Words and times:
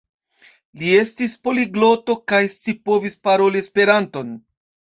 Li 0.83 0.93
estis 1.01 1.35
poligloto 1.49 2.17
kaj 2.35 2.41
scipovis 2.55 3.19
paroli 3.29 3.65
Esperanton. 3.69 4.37